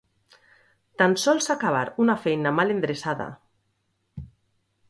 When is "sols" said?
1.25-1.49